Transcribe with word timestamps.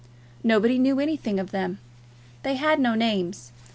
Nobody 0.43 0.79
knew 0.79 0.99
anything 0.99 1.39
of 1.39 1.51
them. 1.51 1.77
They 2.41 2.55
had 2.55 2.79
no 2.79 2.95
names. 2.95 3.51